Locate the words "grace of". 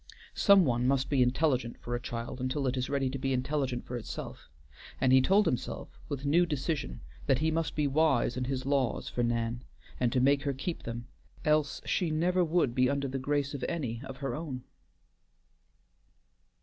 13.19-13.63